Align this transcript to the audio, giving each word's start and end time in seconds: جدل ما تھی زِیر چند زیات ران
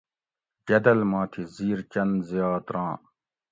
جدل 0.67 0.99
ما 1.11 1.21
تھی 1.31 1.43
زِیر 1.55 1.79
چند 1.91 2.13
زیات 2.29 2.65
ران 2.73 2.93